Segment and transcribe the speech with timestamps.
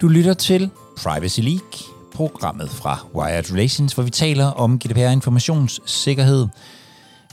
[0.00, 6.46] Du lytter til Privacy League, programmet fra Wired Relations, hvor vi taler om GDPR informationssikkerhed.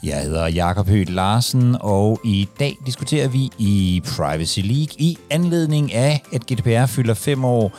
[0.04, 5.93] Jeg hedder Jakob Høgh Larsen, og i dag diskuterer vi i Privacy League i anledning
[5.93, 7.71] af, at GDPR fylder fem år,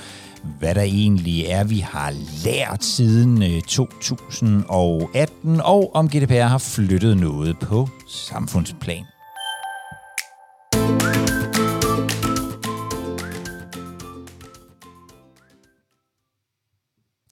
[0.59, 2.13] hvad der egentlig er, vi har
[2.45, 9.05] lært siden øh, 2018, og om GDPR har flyttet noget på samfundsplan.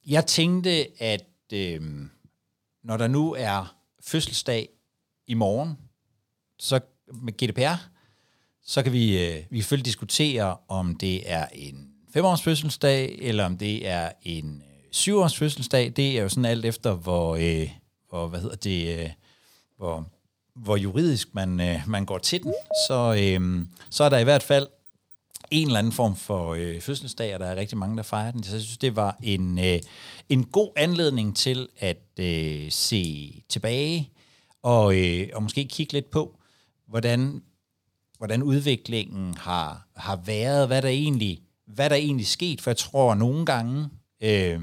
[0.07, 1.81] Jeg tænkte, at øh,
[2.85, 4.69] når der nu er fødselsdag
[5.27, 5.79] i morgen,
[6.59, 6.81] så
[7.13, 7.89] med GDPR,
[8.63, 13.59] så kan vi, øh, vi selvfølgelig diskutere, om det er en femårs fødselsdag, eller om
[13.59, 15.93] det er en øh, syvårs fødselsdag.
[15.97, 17.71] Det er jo sådan alt efter, hvor, øh,
[18.09, 19.11] hvor hvad hedder det, øh,
[19.77, 20.09] hvor,
[20.55, 22.55] hvor juridisk man, øh, man går til den.
[22.89, 24.67] Så, øh, så er der i hvert fald
[25.51, 28.43] en eller anden form for øh, fødselsdag, og der er rigtig mange, der fejrer den.
[28.43, 29.79] Så jeg synes, det var en, øh,
[30.29, 34.11] en god anledning til at øh, se tilbage
[34.63, 36.39] og, øh, og måske kigge lidt på,
[36.89, 37.43] hvordan,
[38.19, 43.15] hvordan udviklingen har, har været, hvad der egentlig hvad der egentlig sket, for jeg tror
[43.15, 43.89] nogle gange,
[44.21, 44.61] øh,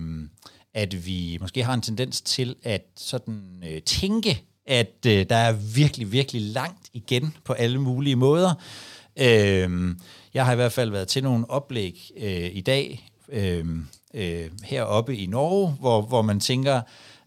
[0.73, 5.51] at vi måske har en tendens til at sådan øh, tænke, at øh, der er
[5.51, 8.53] virkelig, virkelig langt igen på alle mulige måder.
[9.19, 9.95] Øh,
[10.33, 13.65] jeg har i hvert fald været til nogle oplæg øh, i dag øh,
[14.13, 16.81] øh, heroppe i Norge, hvor, hvor man tænker,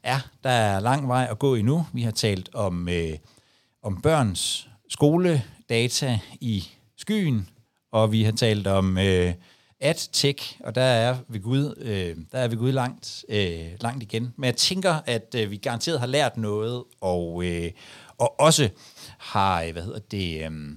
[0.04, 1.86] ja, der er lang vej at gå endnu.
[1.92, 3.12] Vi har talt om, øh,
[3.82, 7.48] om børns skoledata i skyen,
[7.92, 9.34] og vi har talt om øh,
[9.80, 14.02] at tech, og der er vi Gud, øh, der er vi Gud langt, øh, langt
[14.02, 14.34] igen.
[14.36, 17.70] Men jeg tænker, at øh, vi garanteret har lært noget, og, øh,
[18.18, 18.68] og også
[19.18, 20.76] har, øh, hvad hedder det, øh,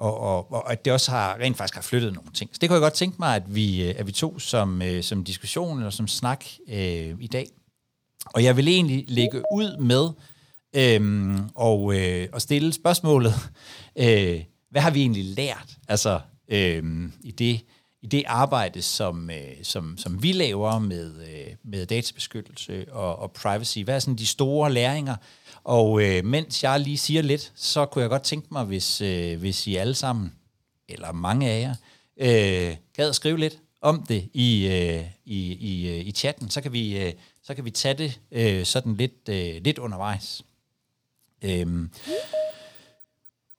[0.00, 2.50] og, og, og at det også har rent faktisk har flyttet nogle ting.
[2.52, 5.02] Så det kunne jeg godt tænke mig, at vi, øh, at vi tog som, øh,
[5.02, 7.46] som diskussion eller som snak øh, i dag.
[8.26, 10.08] Og jeg vil egentlig lægge ud med
[10.76, 13.34] øh, og, øh, og stille spørgsmålet,
[14.04, 14.40] øh,
[14.70, 17.60] hvad har vi egentlig lært altså, øh, i det,
[18.02, 23.32] i det arbejde, som, øh, som, som vi laver med, øh, med databeskyttelse og, og
[23.32, 23.78] privacy?
[23.78, 25.16] Hvad er sådan de store læringer?
[25.64, 29.38] Og øh, mens jeg lige siger lidt, så kunne jeg godt tænke mig, hvis, øh,
[29.38, 30.32] hvis I alle sammen,
[30.88, 31.74] eller mange af jer,
[32.16, 36.72] øh, gad skrive lidt om det i, øh, i, i, øh, i chatten, så kan
[36.72, 37.12] vi, øh,
[37.42, 40.42] så kan vi tage det øh, sådan lidt, øh, lidt undervejs.
[41.42, 41.90] Øhm.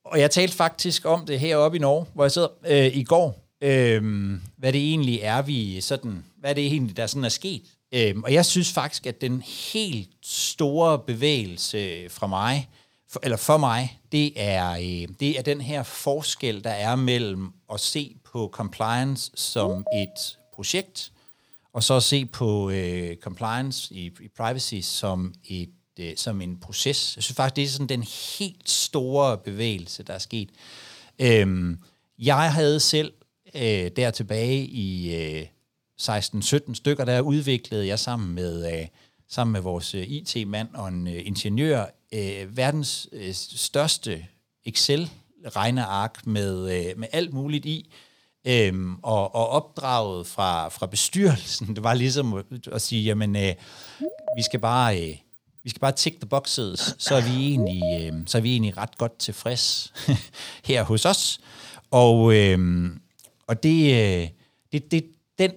[0.04, 3.51] Og jeg talte faktisk om det heroppe i Norge, hvor jeg sidder øh, i går,
[3.62, 7.62] øhm, hvad det egentlig er, vi sådan, hvad det egentlig, der sådan er sket.
[7.94, 9.42] Øhm, og jeg synes faktisk, at den
[9.74, 12.70] helt store bevægelse fra mig,
[13.10, 17.54] for, eller for mig, det er, øh, det er den her forskel, der er mellem
[17.74, 21.12] at se på compliance som et projekt,
[21.74, 25.70] og så at se på øh, compliance i, i privacy som et
[26.00, 27.16] øh, som en proces.
[27.16, 28.04] Jeg synes faktisk, det er sådan den
[28.40, 30.50] helt store bevægelse, der er sket.
[31.20, 31.80] Øhm,
[32.20, 33.14] jeg havde selv
[33.56, 35.46] øh, der tilbage i øh,
[36.02, 38.88] 16-17 stykker, der udviklede jeg sammen med, øh,
[39.30, 44.26] sammen med vores øh, IT-mand og en øh, ingeniør øh, verdens øh, største
[44.66, 47.92] Excel-regneark med, øh, med alt muligt i,
[48.48, 53.54] Øhm, og, og opdraget fra, fra bestyrelsen, det var ligesom at, at sige, jamen, øh,
[54.38, 55.16] vi skal bare, øh,
[55.64, 58.78] vi skal bare tick the boxes, så er vi egentlig, øh, så er vi egentlig
[58.78, 59.94] ret godt tilfreds
[60.70, 61.40] her hos os.
[61.92, 62.90] Og, øh,
[63.52, 64.28] og det, øh,
[64.72, 65.06] det, det,
[65.40, 65.52] den,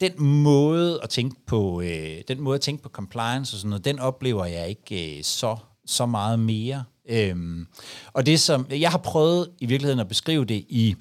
[0.00, 3.84] den måde at tænke på, øh, den måde at tænke på compliance og sådan noget,
[3.84, 5.56] den oplever jeg ikke øh, så,
[5.86, 6.84] så meget mere.
[7.08, 7.66] Øhm,
[8.12, 10.96] og det som, jeg har prøvet i virkeligheden at beskrive det i,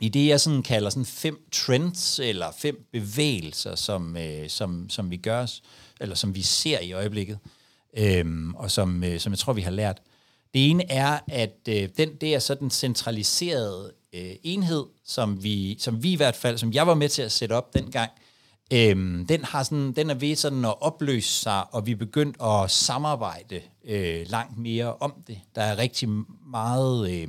[0.00, 5.10] i det, jeg sådan kalder sådan fem trends, eller fem bevægelser, som, øh, som, som
[5.10, 5.46] vi gør,
[6.00, 7.38] eller som vi ser i øjeblikket,
[7.96, 10.02] øhm, og som, øh, som jeg tror, vi har lært.
[10.54, 16.12] Det ene er, at øh, den der sådan centraliserede øh, enhed, som vi, som vi
[16.12, 18.10] i hvert fald, som jeg var med til at sætte op dengang,
[18.72, 22.36] øh, den, har sådan, den er ved sådan at opløse sig, og vi er begyndt
[22.42, 25.40] at samarbejde øh, langt mere om det.
[25.54, 26.08] Der er rigtig
[26.50, 27.28] meget, øh,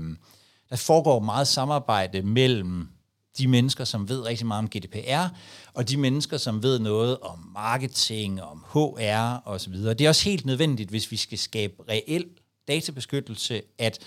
[0.70, 2.88] der foregår meget samarbejde mellem
[3.38, 5.28] de mennesker, som ved rigtig meget om GDPR,
[5.74, 9.74] og de mennesker, som ved noget om marketing, om HR osv.
[9.74, 12.26] Det er også helt nødvendigt, hvis vi skal skabe reel
[12.68, 14.00] databeskyttelse, at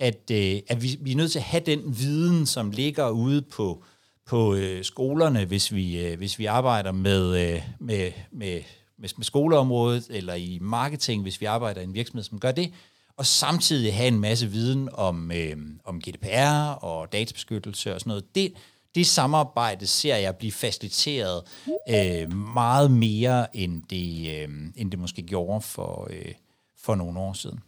[0.00, 3.42] at, øh, at vi, vi er nødt til at have den viden, som ligger ude
[3.42, 3.84] på,
[4.26, 8.60] på øh, skolerne, hvis vi, øh, hvis vi arbejder med, øh, med, med,
[8.98, 12.72] med, med skoleområdet, eller i marketing, hvis vi arbejder i en virksomhed, som gør det,
[13.16, 18.34] og samtidig have en masse viden om, øh, om GDPR og databeskyttelse og sådan noget.
[18.34, 18.52] Det,
[18.94, 21.42] det samarbejde ser jeg blive faciliteret
[21.88, 26.32] øh, meget mere, end det, øh, end det måske gjorde for, øh,
[26.78, 27.60] for nogle år siden.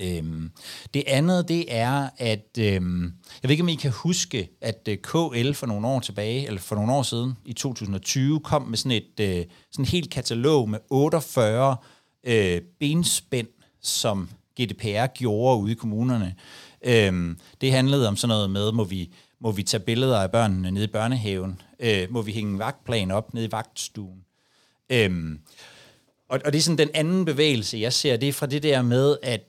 [0.00, 0.50] Øhm,
[0.94, 3.04] det andet, det er, at øhm,
[3.42, 6.60] jeg ved ikke, om I kan huske, at øh, KL for nogle år tilbage, eller
[6.60, 10.78] for nogle år siden, i 2020, kom med sådan et øh, sådan helt katalog med
[10.90, 11.76] 48
[12.24, 13.48] øh, benspænd,
[13.82, 14.28] som
[14.60, 16.34] GDPR gjorde ude i kommunerne.
[16.84, 20.70] Øhm, det handlede om sådan noget med, må vi, må vi tage billeder af børnene
[20.70, 21.60] nede i børnehaven?
[21.80, 24.24] Øh, må vi hænge en vagtplan op nede i vagtstuen?
[24.92, 25.40] Øhm,
[26.28, 28.82] og, og det er sådan den anden bevægelse, jeg ser, det er fra det der
[28.82, 29.40] med, at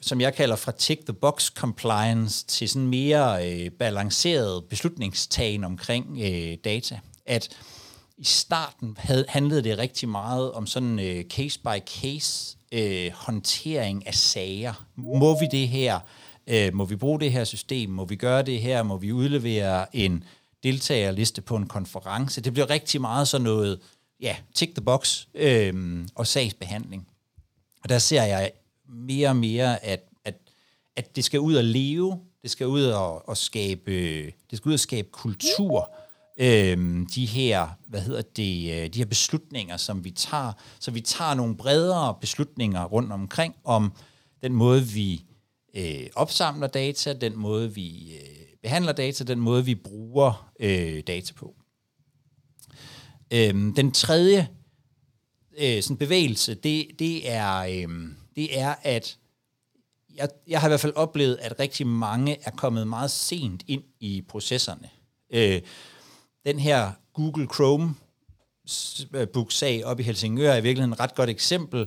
[0.00, 7.00] som jeg kalder fra tick-the-box compliance til sådan mere øh, balanceret beslutningstagen omkring øh, data.
[7.26, 7.48] At
[8.18, 14.86] i starten havde, handlede det rigtig meget om sådan øh, case-by-case øh, håndtering af sager.
[14.96, 16.00] Må vi det her?
[16.46, 17.90] Øh, må vi bruge det her system?
[17.90, 18.82] Må vi gøre det her?
[18.82, 20.24] Må vi udlevere en
[20.62, 22.40] deltagerliste på en konference?
[22.40, 23.80] Det bliver rigtig meget sådan noget,
[24.20, 27.06] ja, tick the box øh, og sagsbehandling.
[27.82, 28.50] Og der ser jeg
[28.92, 30.34] mere og mere, at, at,
[30.96, 33.92] at det skal ud og leve, det skal ud og, og skabe,
[34.50, 35.90] det skal ud og skabe kultur,
[36.40, 41.00] øhm, de her, hvad hedder det, øh, de her beslutninger, som vi tager, så vi
[41.00, 43.92] tager nogle bredere beslutninger rundt omkring om
[44.42, 45.24] den måde, vi
[45.74, 51.34] øh, opsamler data, den måde, vi øh, behandler data, den måde, vi bruger øh, data
[51.34, 51.54] på.
[53.30, 54.48] Øhm, den tredje
[55.58, 57.88] øh, sådan bevægelse, det, det er, øh,
[58.36, 59.18] det er, at
[60.16, 63.82] jeg, jeg har i hvert fald oplevet, at rigtig mange er kommet meget sent ind
[64.00, 64.88] i processerne.
[65.32, 65.60] Øh,
[66.44, 67.94] den her Google Chrome
[69.14, 71.86] øh, book-sag op i Helsingør er i virkeligheden et ret godt eksempel.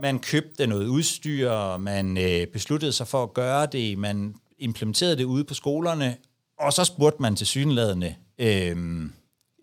[0.00, 5.24] Man købte noget udstyr, man øh, besluttede sig for at gøre det, man implementerede det
[5.24, 6.16] ude på skolerne,
[6.58, 8.76] og så spurgte man til synlædende, øh,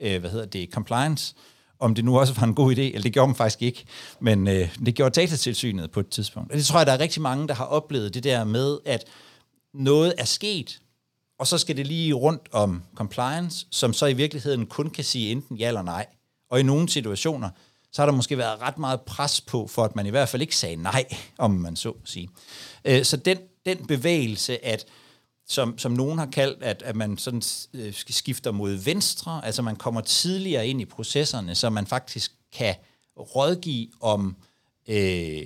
[0.02, 1.36] øh, hvad hedder det, compliance,
[1.82, 3.86] om det nu også var en god idé, eller det gjorde man faktisk ikke,
[4.20, 6.52] men øh, det gjorde datatilsynet på et tidspunkt.
[6.52, 9.04] Og det tror jeg, der er rigtig mange, der har oplevet det der med, at
[9.74, 10.80] noget er sket,
[11.40, 15.32] og så skal det lige rundt om compliance, som så i virkeligheden kun kan sige
[15.32, 16.06] enten ja eller nej.
[16.50, 17.50] Og i nogle situationer,
[17.92, 20.42] så har der måske været ret meget pres på, for at man i hvert fald
[20.42, 21.06] ikke sagde nej,
[21.38, 22.30] om man så sige.
[22.86, 24.86] Øh, så den, den bevægelse, at
[25.52, 27.42] som, som nogen har kaldt, at, at man sådan
[27.74, 32.76] øh, skifter mod venstre, altså man kommer tidligere ind i processerne, så man faktisk kan
[33.18, 34.36] rådgive om
[34.88, 35.46] øh,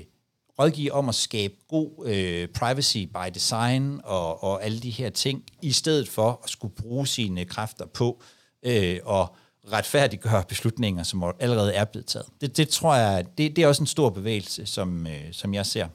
[0.60, 5.44] rådgive om at skabe god øh, privacy by design og, og alle de her ting,
[5.62, 8.22] i stedet for at skulle bruge sine kræfter på
[8.64, 9.36] øh, og
[9.72, 12.28] retfærdiggøre beslutninger, som allerede er blevet taget.
[12.42, 15.66] Det, det tror jeg, det, det er også en stor bevægelse, som, øh, som jeg
[15.66, 15.88] ser.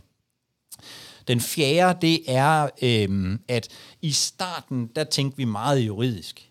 [1.30, 3.68] Den fjerde, det er, øh, at
[4.02, 6.50] i starten, der tænkte vi meget juridisk.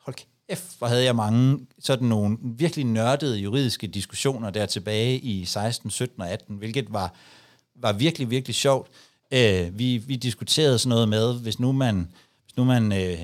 [0.00, 0.16] Hold
[0.48, 5.90] kæft, hvor havde jeg mange sådan nogle virkelig nørdede juridiske diskussioner der tilbage i 16,
[5.90, 7.14] 17 og 18, hvilket var
[7.74, 8.90] var virkelig, virkelig sjovt.
[9.30, 12.12] Øh, vi, vi diskuterede sådan noget med, hvis nu man,
[12.44, 13.18] hvis nu man øh,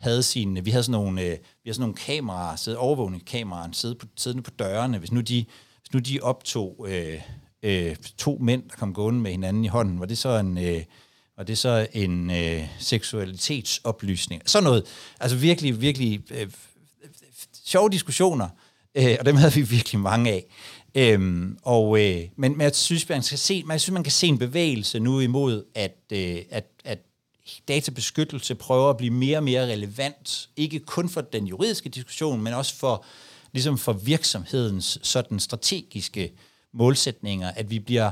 [0.00, 3.94] havde sin, vi havde sådan nogle, øh, vi havde sådan nogle kameraer, sidde, overvågningskameraer, sidde
[3.94, 5.44] på, siddende på dørene, hvis nu de,
[5.80, 7.20] hvis nu de optog øh,
[7.62, 10.82] øh, to mænd, der kom gående med hinanden i hånden, var det så en, øh,
[11.36, 14.42] var det så en øh, seksualitetsoplysning?
[14.46, 14.84] Sådan noget.
[15.20, 16.50] Altså virkelig, virkelig øh,
[17.64, 18.48] sjove diskussioner,
[18.94, 20.44] øh, og dem havde vi virkelig mange af.
[20.94, 24.26] Øhm, og, øh, men, men jeg synes, man skal se, man, synes, man kan se
[24.26, 26.98] en bevægelse nu imod, at, øh, at, at
[27.68, 32.54] databeskyttelse prøver at blive mere og mere relevant, ikke kun for den juridiske diskussion, men
[32.54, 33.04] også for,
[33.52, 36.32] ligesom for virksomhedens sådan strategiske
[36.72, 38.10] målsætninger, at vi bliver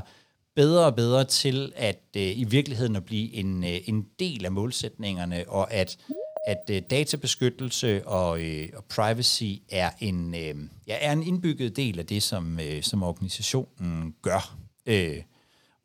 [0.55, 4.51] bedre og bedre til at øh, i virkeligheden at blive en, øh, en del af
[4.51, 5.97] målsætningerne, og at
[6.43, 10.55] at øh, databeskyttelse og, øh, og privacy er en, øh,
[10.87, 14.57] ja, er en indbygget del af det, som, øh, som organisationen gør.
[14.85, 15.17] Øh,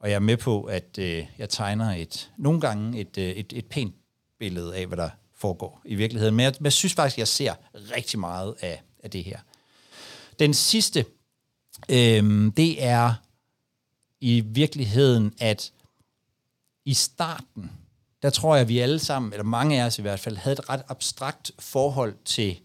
[0.00, 3.52] og jeg er med på, at øh, jeg tegner et nogle gange et, øh, et,
[3.52, 3.94] et pænt
[4.38, 6.34] billede af, hvad der foregår i virkeligheden.
[6.34, 9.38] Men jeg, men jeg synes faktisk, jeg ser rigtig meget af, af det her.
[10.38, 11.04] Den sidste,
[11.88, 13.14] øh, det er
[14.20, 15.72] i virkeligheden, at
[16.84, 17.70] i starten,
[18.22, 20.52] der tror jeg, at vi alle sammen, eller mange af os i hvert fald, havde
[20.52, 22.56] et ret abstrakt forhold til,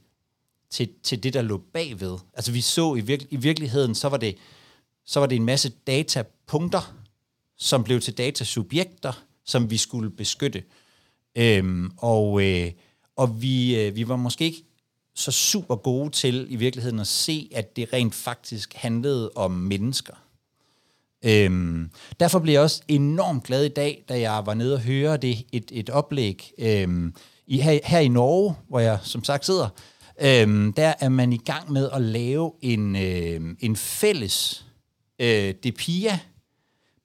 [0.70, 2.18] til, til det, der lå bagved.
[2.34, 4.36] Altså vi så i, virke, i virkeligheden, så var, det,
[5.06, 6.96] så var det en masse datapunkter,
[7.58, 10.64] som blev til datasubjekter, som vi skulle beskytte.
[11.36, 12.72] Øhm, og øh,
[13.20, 14.64] og vi, øh, vi var måske ikke
[15.20, 20.14] så super gode til i virkeligheden at se, at det rent faktisk handlede om mennesker.
[21.26, 25.18] Øhm, derfor blev jeg også enormt glad i dag, da jeg var nede og høre
[25.18, 27.14] det, et, et oplæg øhm,
[27.48, 29.70] i, her, her i Norge, hvor jeg som sagt sidder,
[30.22, 34.66] øhm, der er man i gang med at lave en, øh, en fælles
[35.20, 36.20] øh, depia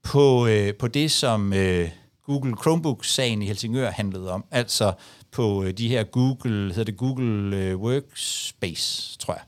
[0.03, 1.91] på, øh, på det, som øh,
[2.27, 4.45] Google Chromebook-sagen i Helsingør handlede om.
[4.51, 4.93] Altså
[5.35, 9.43] på øh, de her Google, hedder det Google øh, Workspace, tror jeg.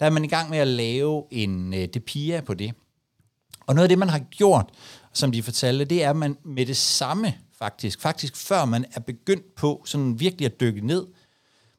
[0.00, 2.72] Der er man i gang med at lave en øh, DPIA på det.
[3.66, 4.70] Og noget af det, man har gjort,
[5.12, 9.00] som de fortalte, det er, at man med det samme faktisk, faktisk før man er
[9.00, 11.06] begyndt på sådan virkelig at dykke ned,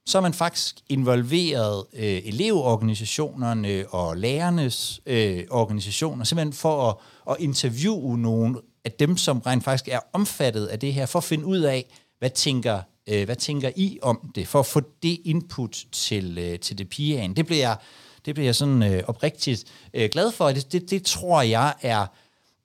[0.05, 6.95] så er man faktisk involveret øh, elevorganisationerne og lærernes øh, organisationer, simpelthen for at,
[7.29, 11.23] at interviewe nogle af dem, som rent faktisk er omfattet af det her, for at
[11.23, 11.85] finde ud af,
[12.19, 16.59] hvad tænker, øh, hvad tænker I om det, for at få det input til, øh,
[16.59, 17.35] til det pigeagen.
[17.35, 17.77] Det bliver jeg,
[18.25, 20.51] det bliver jeg sådan øh, oprigtigt øh, glad for.
[20.51, 22.05] Det, det, det tror jeg er,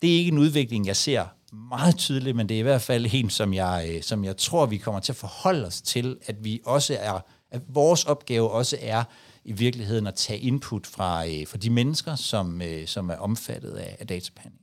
[0.02, 3.06] det er ikke en udvikling, jeg ser meget tydeligt, men det er i hvert fald
[3.12, 6.44] en, som jeg, øh, som jeg tror, vi kommer til at forholde os til, at
[6.44, 9.04] vi også er, at vores opgave også er
[9.44, 13.70] i virkeligheden at tage input fra, øh, fra de mennesker, som, øh, som er omfattet
[13.70, 14.62] af, af databehandling.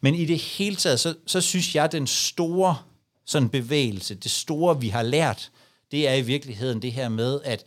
[0.00, 2.76] Men i det hele taget, så, så synes jeg, den store
[3.26, 5.50] sådan bevægelse, det store, vi har lært,
[5.90, 7.64] det er i virkeligheden det her med, at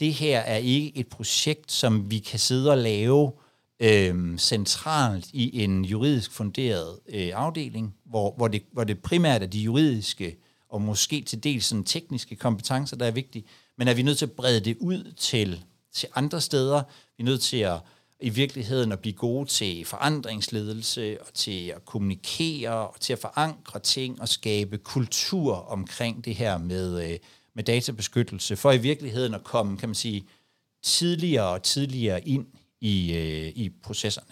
[0.00, 3.32] det her er ikke et projekt, som vi kan sidde og lave
[3.80, 9.46] øh, centralt i en juridisk funderet øh, afdeling, hvor, hvor, det, hvor det primært er
[9.46, 10.36] de juridiske
[10.68, 13.44] og måske til dels sådan tekniske kompetencer, der er vigtige,
[13.78, 16.82] men er vi nødt til at brede det ud til, til andre steder.
[17.16, 17.80] Vi er nødt til at
[18.22, 23.80] i virkeligheden at blive gode til forandringsledelse og til at kommunikere og til at forankre
[23.80, 27.18] ting og skabe kultur omkring det her med, øh,
[27.54, 30.24] med databeskyttelse, for i virkeligheden at komme, kan man sige,
[30.82, 32.46] tidligere og tidligere ind
[32.80, 34.26] i, øh, i processerne.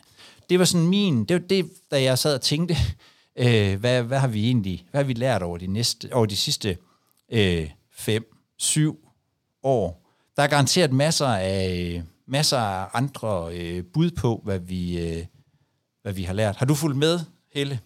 [0.51, 2.77] Det var sådan min, det var det, da jeg sad og tænkte,
[3.45, 6.37] øh, hvad, hvad har vi egentlig, hvad har vi lært over de, næste, over de
[6.37, 6.77] sidste
[7.33, 9.09] øh, fem, syv
[9.63, 10.07] år?
[10.37, 15.27] Der er garanteret masser af, masser af andre øh, bud på, hvad vi, øh,
[16.03, 16.57] hvad vi har lært.
[16.57, 17.21] Har du fulgt med,
[17.53, 17.81] Helle?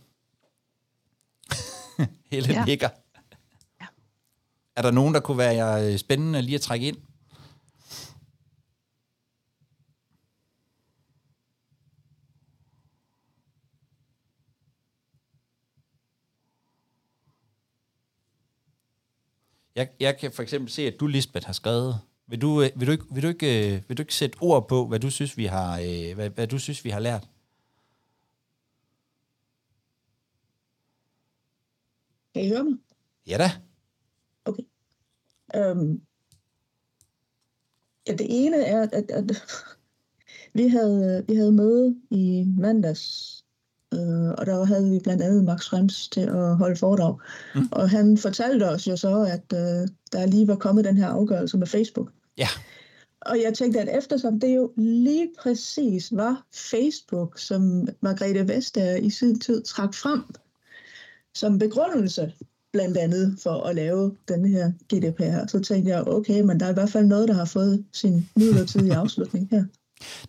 [2.30, 2.64] Helle ja.
[2.64, 2.88] nikker.
[3.80, 3.86] Ja.
[4.76, 6.96] Er der nogen, der kunne være øh, spændende lige at trække ind?
[19.76, 22.00] Jeg, jeg kan for eksempel se, at du, Lisbeth, har skrevet.
[22.26, 24.68] Vil du, øh, vil du, ikke, vil du, ikke, øh, vil du ikke sætte ord
[24.68, 27.28] på, hvad du synes, vi har, øh, hvad, hvad du synes, vi har lært?
[32.34, 32.78] Kan I høre mig?
[33.26, 33.50] Ja da.
[34.44, 34.62] Okay.
[35.54, 36.02] Um,
[38.06, 39.24] ja, det ene er, at, at
[40.58, 43.33] vi, havde, vi havde møde i mandags
[43.94, 47.16] Øh, og der havde vi blandt andet Max Schrems til at holde foredrag.
[47.54, 47.68] Mm.
[47.72, 51.58] Og han fortalte os jo så, at øh, der lige var kommet den her afgørelse
[51.58, 52.10] med Facebook.
[52.38, 52.48] Ja.
[53.20, 59.10] Og jeg tænkte, at eftersom det jo lige præcis var Facebook, som Margrethe Vestager i
[59.10, 60.24] sin tid trak frem
[61.34, 62.32] som begrundelse,
[62.72, 66.70] blandt andet for at lave den her GDPR, så tænkte jeg, okay, men der er
[66.70, 69.64] i hvert fald noget, der har fået sin midlertidige afslutning her.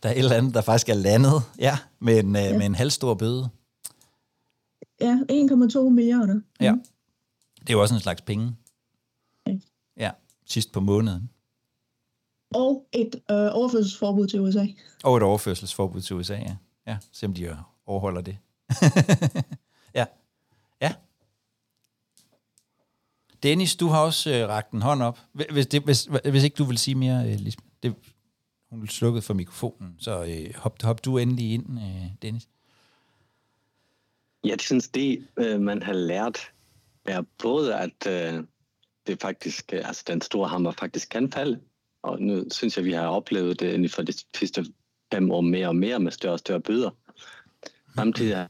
[0.03, 2.57] Der er et eller andet, der faktisk er landet, ja, med en, øh, ja.
[2.57, 3.49] med en halvstor bøde.
[5.01, 6.41] Ja, 1,2 milliarder.
[6.59, 6.75] Ja,
[7.59, 8.55] det er jo også en slags penge.
[9.47, 9.57] Ja,
[9.97, 10.11] ja
[10.45, 11.29] sidst på måneden.
[12.55, 14.65] Og et øh, overførselsforbud til USA.
[15.03, 16.55] Og et overførselsforbud til USA, ja.
[16.87, 18.37] Ja, se om de overholder det.
[19.99, 20.05] ja.
[20.81, 20.93] Ja.
[23.43, 25.19] Dennis, du har også øh, rakt en hånd op.
[25.51, 27.67] Hvis, det, hvis, hvis ikke du vil sige mere, øh, Lisbeth.
[27.83, 27.95] Det,
[28.71, 32.47] hun slukket for mikrofonen, så øh, hop, hop du endelig ind, øh, Dennis.
[34.45, 36.51] Jeg synes, det øh, man har lært,
[37.05, 38.43] er både, at øh,
[39.07, 41.59] det faktisk, øh, altså den store hammer faktisk kan falde,
[42.03, 44.65] og nu synes jeg, vi har oplevet det inden for de sidste
[45.13, 46.89] fem år mere og mere med større og større bøder.
[47.95, 48.47] Samtidig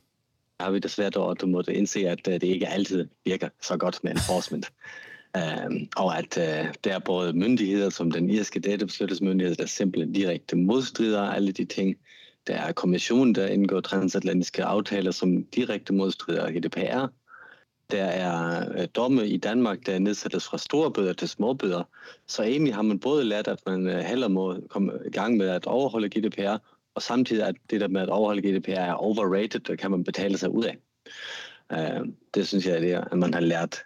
[0.59, 4.03] har vi desværre at du måtte indse, at øh, det ikke altid virker så godt
[4.03, 4.71] med enforcement.
[5.37, 10.55] Um, og at uh, der er både myndigheder, som den irske databeskyttelsesmyndighed, der simpelthen direkte
[10.55, 11.95] modstrider alle de ting.
[12.47, 17.07] Der er kommissionen, der indgår transatlantiske aftaler, som direkte modstrider GDPR.
[17.91, 21.83] Der er øh, domme i Danmark, der nedsættes fra store bøder til små bøder.
[22.27, 25.47] Så egentlig har man både lært, at man øh, heller må komme i gang med
[25.49, 26.57] at overholde GDPR,
[26.95, 30.37] og samtidig at det der med at overholde GDPR er overrated, der kan man betale
[30.37, 30.77] sig ud af.
[31.71, 33.83] Øh, det synes jeg, det er, at man har lært.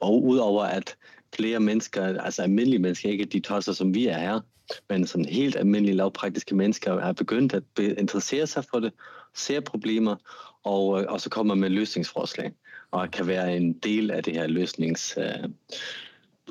[0.00, 0.96] Og udover at
[1.34, 4.40] flere mennesker, altså almindelige mennesker, ikke de tosser, som vi er her,
[4.88, 8.92] men som helt almindelige lavpraktiske mennesker er begyndt at interessere sig for det,
[9.34, 10.16] ser problemer,
[10.64, 12.52] og, og så kommer med løsningsforslag,
[12.90, 15.16] og kan være en del af det her løsnings...
[15.16, 15.50] Uh,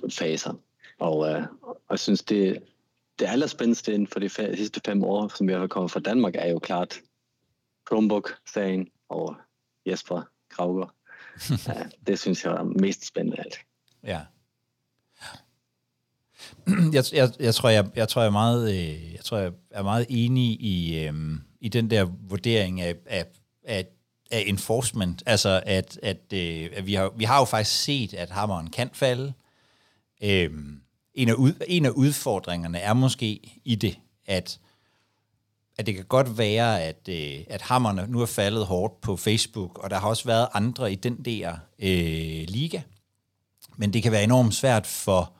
[0.10, 0.54] faser.
[1.00, 2.64] Og, øh, og jeg synes, det,
[3.20, 6.36] det allerspændendste inden for de fe- sidste fem år, som jeg har kommet fra Danmark,
[6.36, 7.02] er jo klart
[7.88, 9.36] Chromebook-sagen og
[9.86, 10.96] Jesper Krauger.
[11.68, 13.60] ja, det synes jeg er mest spændende alt.
[14.04, 14.22] Ja.
[16.94, 19.84] Jeg, jeg, jeg, tror, jeg, jeg tror, jeg er meget, øh, jeg tror, jeg er
[19.84, 21.14] meget enig i, øh,
[21.62, 23.26] i den der vurdering af, af,
[23.64, 23.86] af,
[24.32, 25.24] af enforcement.
[25.26, 28.90] Altså, at, at, øh, at vi, har, vi har jo faktisk set, at hammeren kan
[28.94, 29.34] falde.
[30.24, 30.50] Øh,
[31.14, 34.60] en, af ud, en af udfordringerne er måske i det, at
[35.78, 39.80] at det kan godt være, at, øh, at hammerne nu er faldet hårdt på Facebook,
[39.84, 42.82] og der har også været andre i den der øh, liga.
[43.78, 45.34] Men det kan være enormt svært for,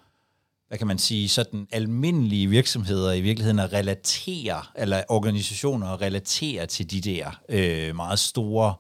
[0.72, 6.66] hvad kan man sige, sådan almindelige virksomheder i virkeligheden at relatere, eller organisationer at relatere
[6.66, 8.74] til de der øh, meget store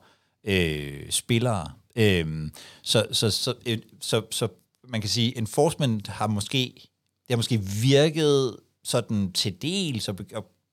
[0.43, 1.71] øh, spillere.
[1.95, 4.47] Øh, så, så, så, øh, så, så
[4.87, 10.13] man kan sige, enforcement har måske, det har måske virket sådan til del, så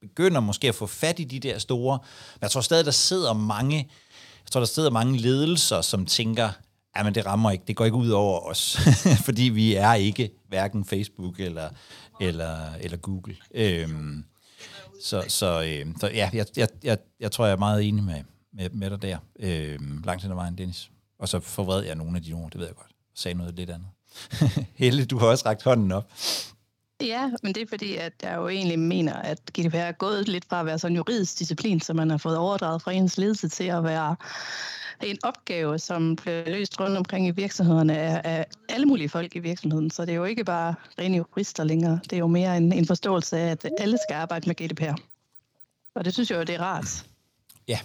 [0.01, 1.99] begynder måske at få fat i de der store,
[2.35, 3.77] men jeg tror stadig, der sidder mange,
[4.45, 6.51] jeg tror, der sidder mange ledelser, som tænker,
[6.99, 8.79] ja, men det rammer ikke, det går ikke ud over os,
[9.27, 11.71] fordi vi er ikke hverken Facebook eller,
[12.21, 13.37] eller, eller Google.
[13.55, 14.25] Øhm,
[15.03, 18.23] så, så, øhm, så ja, jeg, jeg, jeg, jeg tror, jeg er meget enig med,
[18.53, 20.91] med, med dig der, øhm, langt hen ad vejen, Dennis.
[21.19, 22.91] Og så forvred jeg nogle af de ord, det ved jeg godt.
[23.15, 23.89] Sagde noget lidt andet.
[24.81, 26.11] Helle, du har også rækket hånden op.
[27.01, 30.45] Ja, men det er fordi, at jeg jo egentlig mener, at GDPR er gået lidt
[30.45, 33.49] fra at være sådan en juridisk disciplin, som man har fået overdraget fra ens ledelse
[33.49, 34.17] til at være
[35.03, 39.39] en opgave, som bliver løst rundt omkring i virksomhederne af, af alle mulige folk i
[39.39, 39.91] virksomheden.
[39.91, 42.01] Så det er jo ikke bare rene jurister længere.
[42.05, 45.01] Det er jo mere en, en forståelse af, at alle skal arbejde med GDPR.
[45.95, 47.07] Og det synes jeg jo, det er rart.
[47.69, 47.79] Ja.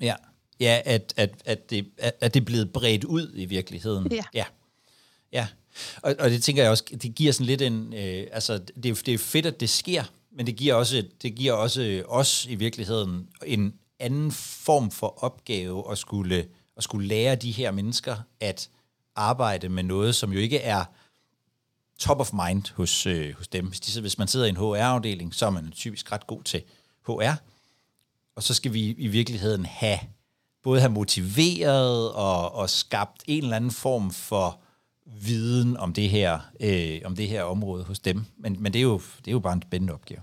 [0.00, 0.14] Ja,
[0.60, 4.12] ja at, at, at, det, at det er blevet bredt ud i virkeligheden.
[4.12, 4.24] Ja.
[4.34, 4.44] Ja.
[5.32, 5.46] ja.
[6.02, 8.94] Og, og det tænker jeg også, det giver sådan lidt en, øh, altså det, er,
[8.94, 10.04] det er fedt, at det sker,
[10.36, 15.90] men det giver også, det giver også os i virkeligheden en anden form for opgave
[15.90, 18.68] at skulle, at skulle lære de her mennesker at
[19.16, 20.84] arbejde med noget, som jo ikke er
[21.98, 23.66] top of mind hos, øh, hos dem.
[23.66, 26.62] Hvis, de, hvis man sidder i en HR-afdeling, så er man typisk ret god til
[27.06, 27.34] HR,
[28.36, 29.98] og så skal vi i virkeligheden have
[30.62, 34.60] både have motiveret og, og skabt en eller anden form for
[35.06, 38.24] viden om det her, øh, om det her område hos dem.
[38.38, 40.20] Men, men det, er jo, det er jo bare en spændende opgave.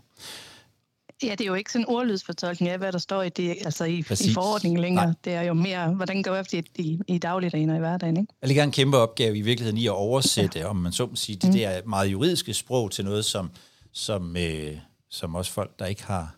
[1.24, 3.86] Ja, det er jo ikke sådan en ordlydsfortolkning af, hvad der står i, det, altså
[3.86, 5.06] i, i forordningen længere.
[5.06, 5.13] Nej.
[5.26, 8.17] Det er jo mere, hvordan går efter i, i, i dagligdagen og i hverdagen.
[8.17, 8.34] Ikke?
[8.41, 10.65] Jeg ligger en kæmpe opgave i virkeligheden i at oversætte, ja.
[10.65, 11.56] om man så må sige, det mm.
[11.56, 13.52] der meget juridiske sprog til noget, som,
[13.91, 14.78] som, øh,
[15.10, 16.36] som også folk, der ikke har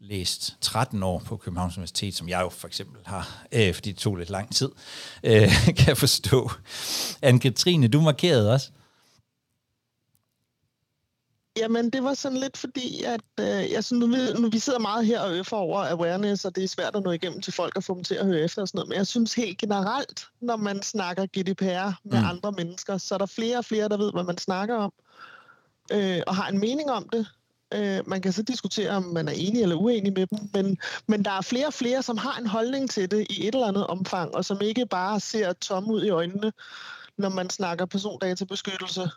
[0.00, 3.98] læst 13 år på Københavns Universitet, som jeg jo for eksempel har, øh, fordi det
[3.98, 4.68] tog lidt lang tid,
[5.22, 6.50] øh, kan jeg forstå.
[7.22, 8.70] Anne-Katrine, du markerede også.
[11.56, 14.78] Jamen, det var sådan lidt fordi, at øh, jeg synes, nu, vi, nu vi sidder
[14.78, 17.76] meget her og øver over awareness, og det er svært at nå igennem til folk
[17.76, 20.26] og få dem til at høre efter og sådan noget, men jeg synes helt generelt,
[20.40, 22.26] når man snakker GDPR med mm.
[22.26, 24.92] andre mennesker, så er der flere og flere, der ved, hvad man snakker om,
[25.92, 27.26] øh, og har en mening om det.
[27.74, 31.24] Øh, man kan så diskutere, om man er enig eller uenig med dem, men, men
[31.24, 33.86] der er flere og flere, som har en holdning til det i et eller andet
[33.86, 36.52] omfang, og som ikke bare ser tom ud i øjnene,
[37.18, 39.10] når man snakker persondatabeskyttelse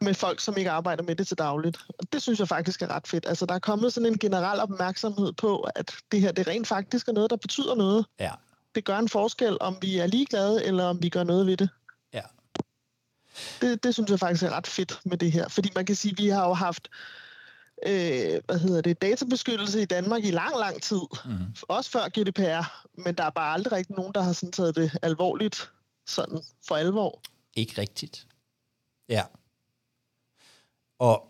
[0.00, 1.78] med folk, som ikke arbejder med det til dagligt.
[1.88, 3.26] Og det synes jeg faktisk er ret fedt.
[3.28, 7.08] Altså, der er kommet sådan en generel opmærksomhed på, at det her det rent faktisk
[7.08, 8.06] er noget, der betyder noget.
[8.20, 8.30] Ja.
[8.74, 11.68] Det gør en forskel, om vi er ligeglade, eller om vi gør noget ved det.
[12.12, 12.22] Ja.
[13.60, 15.48] Det, det synes jeg faktisk er ret fedt med det her.
[15.48, 16.88] Fordi man kan sige, at vi har jo haft
[17.86, 21.00] øh, hvad hedder det, databeskyttelse i Danmark i lang, lang tid.
[21.24, 21.54] Mm.
[21.62, 22.86] Også før GDPR.
[23.04, 25.70] Men der er bare aldrig rigtig nogen, der har sådan taget det alvorligt
[26.06, 27.20] sådan for alvor.
[27.54, 28.26] Ikke rigtigt.
[29.08, 29.22] Ja.
[30.98, 31.28] Og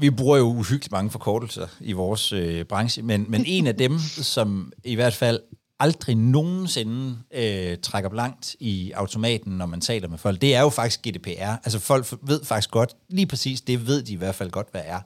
[0.00, 3.98] vi bruger jo uhyggeligt mange forkortelser i vores øh, branche, men, men en af dem,
[3.98, 5.40] som i hvert fald
[5.80, 10.68] aldrig nogensinde øh, trækker blankt i automaten, når man taler med folk, det er jo
[10.68, 11.50] faktisk GDPR.
[11.64, 14.82] Altså folk ved faktisk godt, lige præcis det ved de i hvert fald godt, hvad
[14.84, 15.00] er.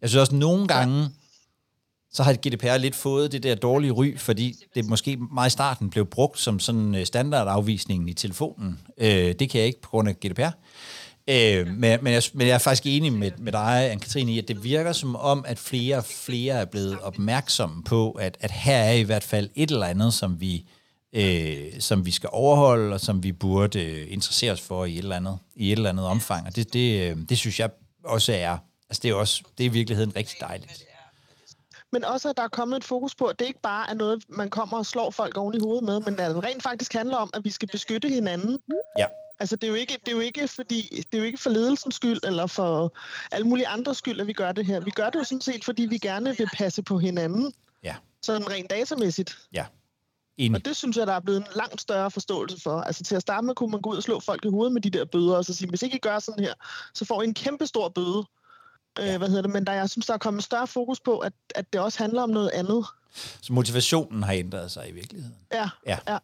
[0.00, 1.08] Jeg synes også, nogle gange,
[2.12, 5.90] så har GDPR lidt fået det der dårlige ry, fordi det måske meget i starten
[5.90, 8.80] blev brugt som sådan øh, standardafvisningen i telefonen.
[8.98, 10.50] Øh, det kan jeg ikke på grund af GDPR.
[11.28, 14.48] Øh, men, men, jeg, men jeg er faktisk enig med, med dig, Anne-Katrine, i, at
[14.48, 18.76] det virker som om, at flere og flere er blevet opmærksomme på, at, at her
[18.76, 20.68] er i hvert fald et eller andet, som vi,
[21.12, 24.98] øh, som vi skal overholde, og som vi burde øh, interessere os for i et
[24.98, 26.46] eller andet, i et eller andet omfang.
[26.46, 27.70] Og det, det, øh, det synes jeg
[28.04, 28.58] også er,
[28.90, 30.84] altså det er, også, det er i virkeligheden rigtig dejligt.
[31.92, 34.24] Men også, at der er kommet et fokus på, at det ikke bare er noget,
[34.28, 37.16] man kommer og slår folk oven i hovedet med, men at det rent faktisk handler
[37.16, 38.58] om, at vi skal beskytte hinanden.
[38.98, 39.06] Ja
[39.40, 41.50] Altså, det er, jo ikke, det er jo ikke fordi, det er jo ikke for
[41.50, 42.96] ledelsens skyld, eller for
[43.32, 44.80] alle mulige andre skyld, at vi gør det her.
[44.80, 47.52] Vi gør det jo sådan set, fordi vi gerne vil passe på hinanden.
[47.82, 47.96] Ja.
[48.22, 49.38] Sådan rent datamæssigt.
[49.52, 49.64] Ja.
[50.38, 50.56] Enig.
[50.58, 52.80] Og det synes jeg, der er blevet en langt større forståelse for.
[52.80, 54.80] Altså til at starte med kunne man gå ud og slå folk i hovedet med
[54.80, 56.54] de der bøder, og så sige, hvis ikke I gør sådan her,
[56.94, 58.24] så får I en kæmpe stor bøde.
[58.98, 59.50] Øh, hvad hedder det?
[59.50, 62.22] Men der, jeg synes, der er kommet større fokus på, at, at det også handler
[62.22, 62.86] om noget andet.
[63.40, 65.36] Så motivationen har ændret sig i virkeligheden.
[65.52, 65.98] Ja, Ja.
[66.08, 66.18] ja.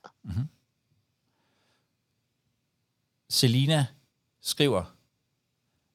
[3.29, 3.87] Selina
[4.43, 4.97] skriver,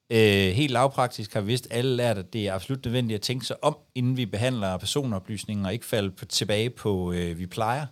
[0.09, 3.45] øh, helt lavpraktisk har vi vist alle lært, at det er absolut nødvendigt at tænke
[3.45, 7.87] sig om, inden vi behandler personoplysninger, og ikke falde på, tilbage på, øh, vi plejer.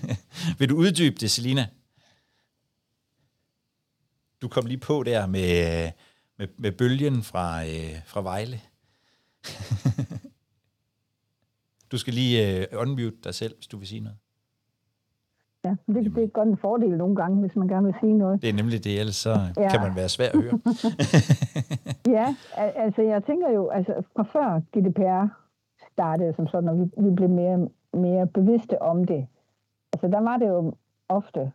[0.58, 1.66] Vil du uddybe det, Selina?
[4.42, 5.90] Du kom lige på der med,
[6.38, 8.60] med, med bølgen fra, øh, fra Vejle.
[11.92, 14.18] du skal lige øh, unmute dig selv, hvis du vil sige noget.
[15.64, 18.42] Ja, det, det er godt en fordel nogle gange, hvis man gerne vil sige noget.
[18.42, 19.68] Det er nemlig det, ellers så ja.
[19.68, 20.58] Kan man være svær at høre.
[22.16, 25.24] Ja, al- altså jeg tænker jo, altså fra før GDPR
[25.92, 29.26] startede som sådan, og vi, vi blev mere, mere bevidste om det.
[29.92, 30.72] Altså der var det jo
[31.08, 31.52] ofte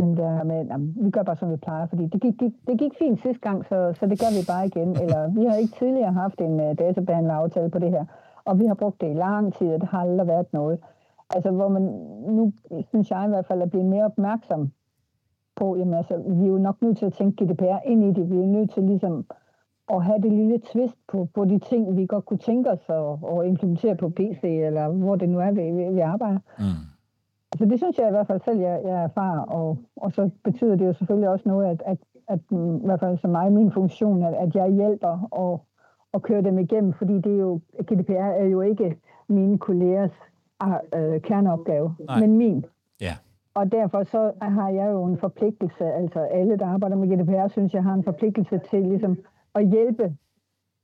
[0.00, 2.78] den der med, at vi gør bare som vi plejer, fordi det gik, gik, det
[2.78, 4.88] gik fint sidste gang, så, så det gør vi bare igen.
[5.04, 8.04] Eller vi har ikke tidligere haft en uh, databehandleraftale på det her,
[8.44, 10.78] og vi har brugt det i lang tid, og det har aldrig været noget.
[11.34, 11.82] Altså hvor man
[12.36, 12.52] nu,
[12.88, 14.72] synes jeg i hvert fald, er blevet mere opmærksom
[15.56, 18.30] på, jamen altså, vi er jo nok nødt til at tænke GDPR ind i det.
[18.30, 19.26] Vi er nødt til ligesom
[19.92, 23.38] at have det lille twist på, på de ting, vi godt kunne tænke os at,
[23.38, 26.38] at implementere på PC, eller hvor det nu er, vi, vi, arbejder.
[26.58, 26.64] Mm.
[27.52, 30.76] Altså det synes jeg i hvert fald selv, jeg, jeg erfarer, og, og så betyder
[30.76, 32.40] det jo selvfølgelig også noget, at, at, at
[32.82, 35.64] i hvert fald som mig, min funktion, at, at jeg hjælper og,
[36.12, 38.96] og kører dem igennem, fordi det er jo, GDPR er jo ikke
[39.28, 40.12] mine kollegers
[40.94, 42.20] øh, kerneopgave, Nej.
[42.20, 42.64] men min.
[43.00, 43.14] Ja.
[43.54, 47.74] Og derfor så har jeg jo en forpligtelse, altså alle, der arbejder med GDPR, synes
[47.74, 49.18] jeg har en forpligtelse til ligesom
[49.54, 50.16] at hjælpe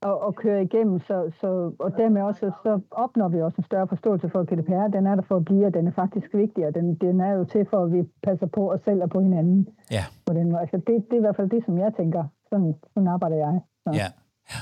[0.02, 3.88] og, og køre igennem, så, så, og dermed også, så opnår vi også en større
[3.88, 6.74] forståelse for, GDPR, den er der for at blive, og den er faktisk vigtig, og
[6.74, 9.68] den, den er jo til for, at vi passer på os selv og på hinanden.
[9.90, 10.04] Ja.
[10.26, 10.60] På den måde.
[10.60, 12.24] Altså det, det er i hvert fald det, som jeg tænker.
[12.50, 13.60] Sådan, sådan arbejder jeg.
[13.84, 13.90] Så.
[13.92, 14.08] Ja.
[14.52, 14.60] ja.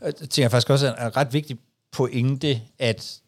[0.00, 1.58] Og Det tænker jeg faktisk også er en ret vigtig
[1.96, 3.22] pointe, at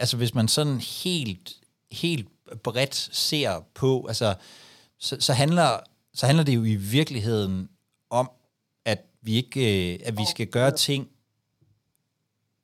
[0.00, 1.52] altså hvis man sådan helt,
[1.92, 2.28] helt
[2.62, 4.34] bredt ser på, altså
[4.98, 5.68] så, så, handler,
[6.14, 7.68] så handler det jo i virkeligheden
[8.10, 8.30] om,
[8.84, 9.60] at vi ikke,
[9.94, 11.08] øh, at vi skal gøre ting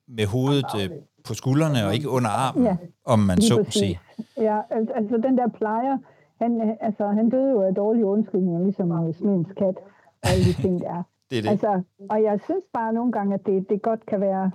[0.09, 0.91] med hovedet øh,
[1.25, 4.01] på skuldrene og ikke under armen, Ja, om man så må sige.
[4.37, 5.99] Ja, al- altså den der plejer,
[6.41, 9.77] han, øh, altså, han døde jo af dårlige undskyldninger, ligesom Smedens kat
[10.23, 11.03] og alle de ting, der er.
[11.31, 11.49] Det er det.
[11.49, 14.51] Altså, og jeg synes bare nogle gange, at det, det godt kan være,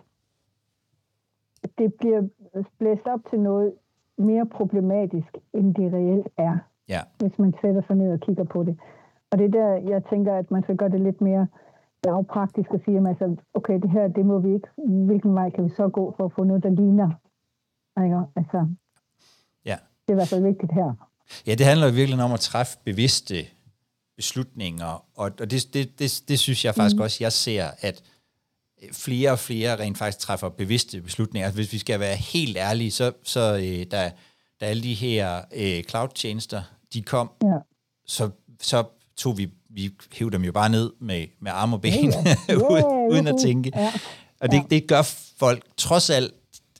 [1.78, 2.22] det bliver
[2.80, 3.74] blæst op til noget
[4.18, 6.58] mere problematisk, end det reelt er,
[6.90, 8.78] Ja, hvis man sætter sig ned og kigger på det.
[9.32, 11.48] Og det er der, jeg tænker, at man skal gøre det lidt mere
[12.06, 14.68] lavpraktisk og sige, at altså, okay, det her, det må vi ikke.
[15.10, 17.10] Hvilken vej kan vi så gå for at få noget, der ligner?
[18.04, 18.20] Ikke?
[18.36, 18.60] Altså,
[19.66, 19.78] ja.
[20.04, 20.94] det er i hvert fald vigtigt her.
[21.48, 23.36] Ja, det handler jo virkelig om at træffe bevidste
[24.16, 27.02] beslutninger, og, og det, det, det, det synes jeg faktisk mm.
[27.02, 28.04] også, jeg ser, at
[28.94, 31.46] flere og flere rent faktisk træffer bevidste beslutninger.
[31.48, 34.12] Altså, hvis vi skal være helt ærlige, så, så øh, da,
[34.62, 36.62] da alle de her øh, cloud-tjenester,
[36.94, 37.58] de kom, Ja.
[38.06, 38.30] så,
[38.62, 38.84] så
[39.18, 42.56] tog vi, vi hævde dem jo bare ned med, med arme og ben, Ja, ja.
[43.12, 43.72] uden, at tænke.
[43.76, 43.92] Ja.
[44.42, 45.02] Og det, det gør
[45.40, 46.34] folk trods alt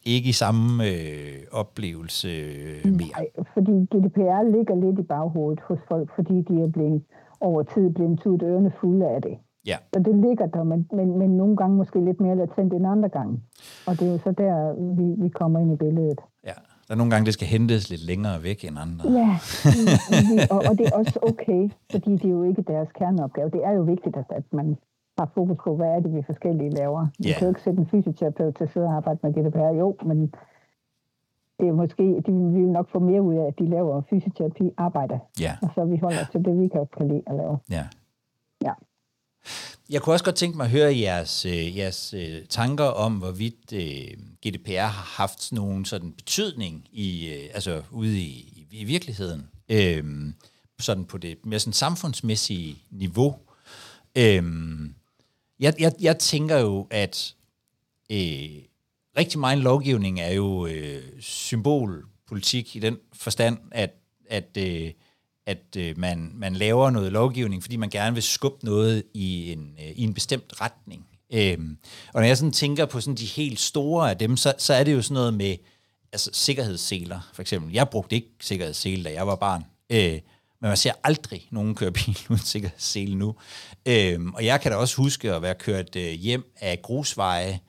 [0.06, 3.08] ikke i samme øh, oplevelse øh, mere.
[3.08, 7.04] Nej, fordi GDPR ligger lidt i baghovedet hos folk, fordi de er blevet
[7.42, 9.36] over tid blevet tudet ørerne fulde af det.
[9.68, 9.78] Ja.
[9.94, 13.10] Så det ligger der, men, men, men nogle gange måske lidt mere latent end andre
[13.10, 13.40] gange.
[13.88, 16.20] Og det er jo så der, vi, vi kommer ind i billedet.
[16.46, 16.54] Ja.
[16.88, 19.04] Der er nogle gange, det skal hentes lidt længere væk end andre.
[19.22, 19.30] Ja,
[20.54, 23.50] og, og det er også okay, fordi det er jo ikke deres kerneopgave.
[23.50, 24.78] Det er jo vigtigt, at, at man
[25.20, 27.08] har fokus på, hvad er det, vi forskellige laver.
[27.20, 27.34] Vi Ja.
[27.38, 29.78] kan jo ikke sætte en fysioterapeut til at sidde og arbejde med GDPR.
[29.80, 30.34] Jo, men
[31.60, 34.72] det er måske, de vi vil nok få mere ud af, at de laver fysioterapi
[34.78, 35.20] arbejde.
[35.42, 37.58] Ja, Og så vi holder til det, vi kan, kan lide at lave.
[37.72, 37.76] ja.
[37.76, 37.84] Ja.
[39.90, 43.74] Jeg kunne også godt tænke mig at høre jeres, øh, jeres øh, tanker om, hvorvidt
[43.74, 49.50] øh, GDPR har haft nogen sådan betydning i, øh, altså ude i, i, i virkeligheden,
[49.70, 50.04] øh,
[50.80, 53.36] sådan på det mere sådan samfundsmæssige niveau.
[54.18, 54.44] Øh,
[55.60, 57.36] jeg, jeg, jeg tænker jo, at
[58.12, 58.50] øh,
[59.18, 63.94] rigtig meget lovgivning er jo øh, symbolpolitik i den forstand, at,
[64.30, 64.92] at, øh,
[65.48, 69.76] at øh, man, man laver noget lovgivning, fordi man gerne vil skubbe noget i en,
[69.80, 71.08] øh, i en bestemt retning.
[71.34, 71.78] Øhm,
[72.14, 74.84] og når jeg sådan tænker på sådan de helt store af dem, så, så er
[74.84, 75.58] det jo sådan noget med
[76.12, 77.74] altså, sikkerhedsseler, for eksempel.
[77.74, 79.64] Jeg brugte ikke sikkerhedssele, da jeg var barn.
[79.90, 80.20] Øh,
[80.62, 83.36] men man ser aldrig nogen køre bil uden sikkerhedssele nu.
[83.86, 87.60] Øhm, og jeg kan da også huske at være kørt øh, hjem af grusveje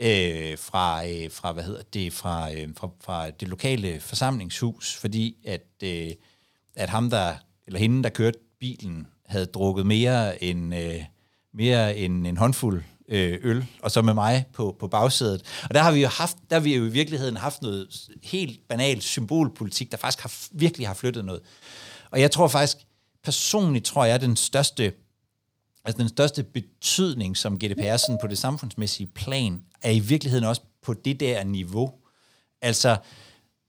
[0.00, 5.36] øh, fra, øh, fra, hvad hedder det, fra, øh, fra, fra det lokale forsamlingshus, fordi
[5.44, 6.10] at, øh,
[6.76, 7.34] at ham der,
[7.66, 11.04] eller hende, der kørte bilen, havde drukket mere end, øh,
[11.54, 15.42] mere end en håndfuld øh, øl, og så med mig på, på bagsædet.
[15.68, 18.68] Og der har vi jo haft, der har vi jo i virkeligheden haft noget helt
[18.68, 21.42] banalt symbolpolitik, der faktisk har, virkelig har flyttet noget.
[22.10, 22.76] Og jeg tror faktisk,
[23.24, 24.92] personligt tror jeg, at den største,
[25.84, 30.62] altså den største betydning som GDPR sådan på det samfundsmæssige plan, er i virkeligheden også
[30.82, 31.92] på det der niveau.
[32.62, 32.96] Altså,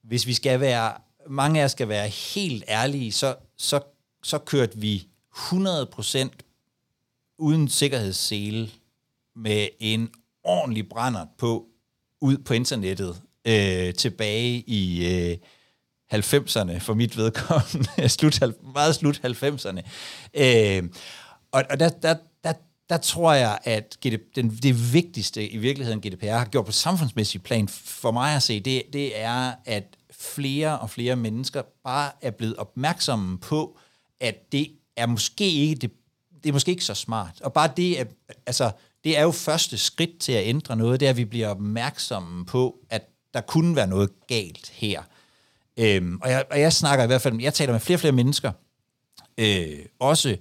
[0.04, 0.94] hvis vi skal være,
[1.30, 3.80] mange af os skal være helt ærlige, så, så,
[4.24, 6.28] så kørte vi 100%
[7.40, 8.70] uden sikkerhedssele
[9.36, 10.10] med en
[10.44, 11.68] ordentlig brænder på
[12.22, 15.38] ud på internettet øh, tilbage i øh,
[16.14, 18.42] 90'erne for mit vedkommende, slut,
[18.74, 19.82] meget slut 90'erne.
[20.34, 20.84] Øh,
[21.52, 22.54] og og der, der, der,
[22.90, 27.44] der tror jeg, at GDP, den, det vigtigste i virkeligheden GDPR har gjort på samfundsmæssig
[27.44, 32.32] plan for mig at se, det, det er, at flere og flere mennesker bare er
[32.32, 33.80] blevet opmærksomme på,
[34.20, 35.92] at det er måske ikke det,
[36.44, 37.42] det er måske ikke så smart.
[37.42, 38.06] Og bare det, er,
[38.46, 38.72] altså,
[39.04, 42.46] det er jo første skridt til at ændre noget, det er, at vi bliver opmærksomme
[42.46, 45.02] på, at der kunne være noget galt her.
[45.78, 48.12] Øhm, og, jeg, og jeg snakker i hvert fald, jeg taler med flere og flere
[48.12, 48.52] mennesker,
[49.38, 50.38] øh, også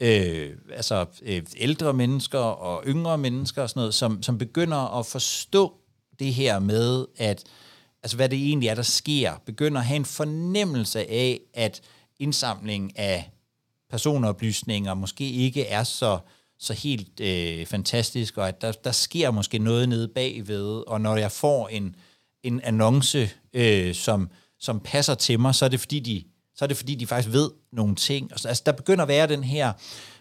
[0.00, 5.06] øh, altså øh, ældre mennesker og yngre mennesker og sådan noget, som, som begynder at
[5.06, 5.74] forstå
[6.18, 7.44] det her med, at
[8.02, 11.80] altså hvad det egentlig er, der sker, begynder at have en fornemmelse af, at
[12.18, 13.30] indsamling af
[13.90, 16.18] personoplysninger måske ikke er så
[16.60, 21.16] så helt øh, fantastisk, og at der, der sker måske noget nede bagved, og når
[21.16, 21.96] jeg får en,
[22.42, 26.66] en annonce, øh, som, som passer til mig, så er det fordi, de, så er
[26.66, 28.30] det fordi, de faktisk ved nogle ting.
[28.32, 29.72] Altså, der begynder at være den her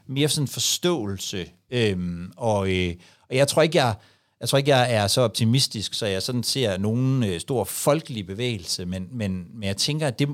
[0.08, 1.98] mere sådan forståelse, øh,
[2.38, 2.96] og, øh,
[3.30, 3.96] og jeg tror ikke, jeg,
[4.42, 8.28] jeg tror ikke, jeg er så optimistisk, så jeg sådan ser nogen øh, stor folkelig
[8.28, 10.28] bevægelse, men, men, men jeg tænker, at det,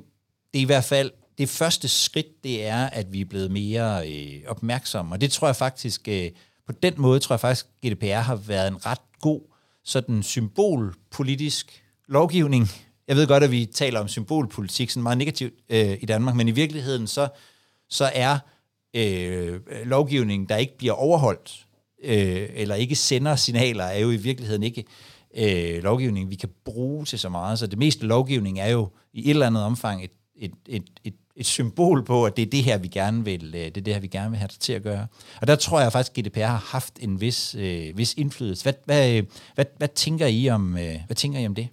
[0.53, 4.09] det er i hvert fald det første skridt, det er, at vi er blevet mere
[4.09, 5.15] øh, opmærksomme.
[5.15, 6.31] Og det tror jeg faktisk, øh,
[6.65, 9.41] på den måde tror jeg faktisk, GDPR har været en ret god
[9.83, 12.67] sådan symbolpolitisk lovgivning.
[13.07, 16.47] Jeg ved godt, at vi taler om symbolpolitik sådan meget negativt øh, i Danmark, men
[16.47, 17.27] i virkeligheden så,
[17.89, 18.39] så er
[18.93, 21.65] øh, lovgivningen, der ikke bliver overholdt,
[22.03, 24.83] øh, eller ikke sender signaler, er jo i virkeligheden ikke
[25.37, 27.59] øh, lovgivning, vi kan bruge til så meget.
[27.59, 31.13] Så det meste lovgivning er jo i et eller andet omfang et, et, et, et
[31.35, 33.93] et symbol på, at det er det her, vi gerne vil, øh, det er det
[33.93, 35.07] her, vi gerne vil have det til at gøre.
[35.41, 38.63] Og der tror jeg faktisk, at GDPR har haft en vis, øh, vis indflydelse.
[38.63, 39.23] Hvad, hvad, øh,
[39.55, 41.67] hvad, hvad, tænker I om, øh, hvad tænker I om det?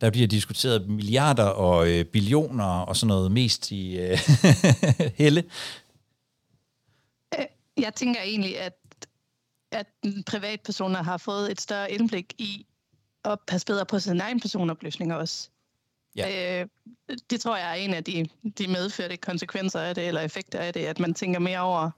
[0.00, 4.18] Der bliver diskuteret milliarder og øh, billioner og sådan noget mest i øh,
[5.22, 5.44] helle.
[7.38, 7.44] Øh,
[7.76, 8.78] jeg tænker egentlig, at,
[9.72, 9.86] at
[10.26, 12.66] privatpersoner har fået et større indblik i,
[13.24, 15.48] at passe bedre på sine egne personoplysninger også.
[16.16, 16.60] Ja.
[16.60, 16.68] Øh,
[17.30, 18.28] det tror jeg er en af de,
[18.58, 21.90] de medførte konsekvenser af det, eller effekter af det, at man tænker mere over,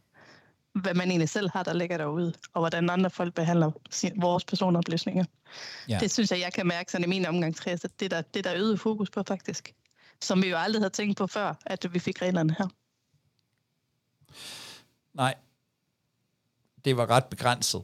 [0.80, 3.70] hvad man egentlig selv har, der ligger derude, og hvordan andre folk behandler
[4.16, 5.24] vores personoplysninger.
[5.88, 5.98] Ja.
[6.00, 8.54] Det synes jeg, jeg kan mærke sådan i min omgangskreds, at det der, det der
[8.54, 9.74] øget fokus på faktisk,
[10.22, 12.68] som vi jo aldrig havde tænkt på før, at vi fik reglerne her.
[15.14, 15.34] Nej,
[16.84, 17.82] det var ret begrænset,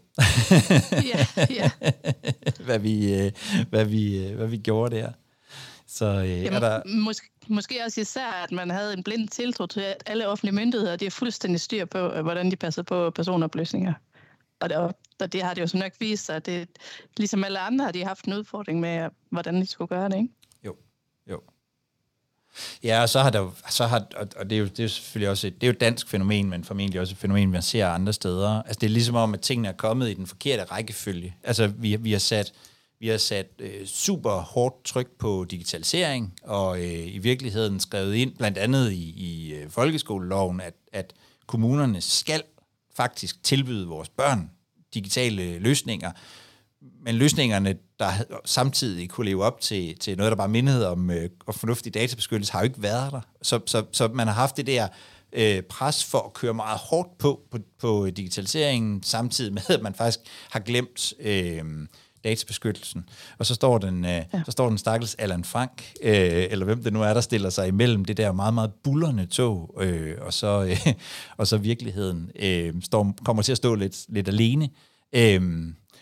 [1.10, 1.70] ja, ja.
[2.66, 3.32] hvad, vi, øh,
[3.70, 5.12] hvad, vi, øh, hvad vi gjorde der.
[5.94, 6.82] Så øh, ja, er der...
[6.86, 10.96] Måske, måske også især, at man havde en blind tiltro til, at alle offentlige myndigheder
[10.96, 13.92] de er fuldstændig styr på, øh, hvordan de passer på personoplysninger.
[14.60, 14.76] Og det,
[15.20, 16.68] og det har det jo så nok vist sig, at det,
[17.16, 20.28] ligesom alle andre har de haft en udfordring med, hvordan de skulle gøre det, ikke?
[20.64, 20.76] Jo,
[21.30, 21.40] jo.
[22.82, 25.30] Ja, og så har der så har, og det er jo, det er jo selvfølgelig
[25.30, 27.88] også et, det er jo et dansk fænomen, men formentlig også et fænomen, man ser
[27.88, 28.62] andre steder.
[28.62, 31.36] Altså det er ligesom om, at tingene er kommet i den forkerte rækkefølge.
[31.44, 32.52] Altså vi, vi har sat,
[33.04, 38.36] vi har sat øh, super hårdt tryk på digitalisering, og øh, i virkeligheden skrevet ind,
[38.36, 41.12] blandt andet i, i øh, folkeskoleloven, at, at
[41.46, 42.42] kommunerne skal
[42.96, 44.50] faktisk tilbyde vores børn
[44.94, 46.12] digitale løsninger,
[47.02, 48.10] men løsningerne, der
[48.44, 52.60] samtidig kunne leve op til, til noget, der bare mindede om øh, fornuftig databeskyttelse, har
[52.60, 53.20] jo ikke været der.
[53.42, 54.88] Så, så, så man har haft det der
[55.32, 59.94] øh, pres for at køre meget hårdt på, på, på digitaliseringen, samtidig med, at man
[59.94, 61.64] faktisk har glemt øh,
[62.24, 63.08] databeskyttelsen.
[63.38, 64.24] Og så står den, øh, ja.
[64.44, 67.68] så står den stakkels Allan Frank, øh, eller hvem det nu er, der stiller sig
[67.68, 70.94] imellem det der meget, meget bullerne tog, øh, og, så, øh,
[71.38, 74.68] og så virkeligheden øh, står, kommer til at stå lidt, lidt alene.
[75.12, 75.42] Øh,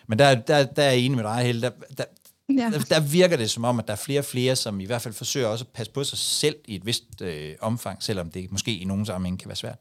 [0.08, 1.62] men der, der, der er jeg enig med dig, Helle.
[1.62, 2.04] Der, der,
[2.58, 2.70] Ja.
[2.70, 5.02] Der, der virker det som om, at der er flere og flere, som i hvert
[5.02, 8.52] fald forsøger også at passe på sig selv i et vist øh, omfang, selvom det
[8.52, 9.78] måske i nogen sammenhæng kan være svært.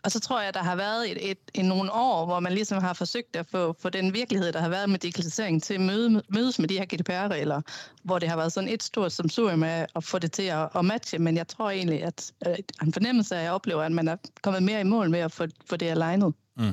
[0.00, 2.52] Ja, og så tror jeg, der har været et, et, et, nogle år, hvor man
[2.52, 5.80] ligesom har forsøgt at få, få den virkelighed, der har været med digitalisering, til at
[5.80, 7.60] møde, mødes med de her GDPR-regler,
[8.02, 10.84] hvor det har været sådan et stort som med at få det til at, at
[10.84, 14.08] matche, men jeg tror egentlig, at øh, en fornemmelse af, at jeg oplever, at man
[14.08, 16.34] er kommet mere i mål med at få, få det alignet.
[16.56, 16.72] Mm.